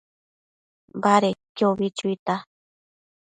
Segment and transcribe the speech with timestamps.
[1.03, 2.35] Badedquio ubi chuita